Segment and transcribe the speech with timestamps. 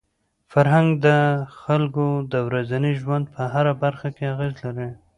[0.51, 1.07] فرهنګ د
[1.61, 4.89] خلکو د ورځني ژوند په هره برخه کي اغېز لري.